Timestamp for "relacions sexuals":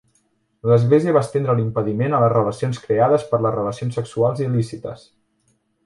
3.59-4.45